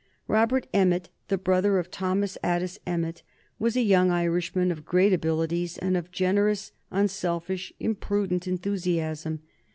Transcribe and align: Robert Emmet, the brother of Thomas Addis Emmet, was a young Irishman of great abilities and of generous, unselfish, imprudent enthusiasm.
Robert 0.27 0.65
Emmet, 0.73 1.09
the 1.27 1.37
brother 1.37 1.77
of 1.77 1.91
Thomas 1.91 2.35
Addis 2.43 2.79
Emmet, 2.87 3.21
was 3.59 3.75
a 3.75 3.83
young 3.83 4.09
Irishman 4.09 4.71
of 4.71 4.83
great 4.83 5.13
abilities 5.13 5.77
and 5.77 5.95
of 5.95 6.11
generous, 6.11 6.71
unselfish, 6.89 7.71
imprudent 7.79 8.47
enthusiasm. 8.47 9.41